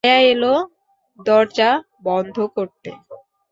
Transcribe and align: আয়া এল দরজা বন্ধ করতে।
আয়া 0.03 0.19
এল 0.31 0.43
দরজা 1.19 1.69
বন্ধ 2.05 2.35
করতে। 2.55 2.89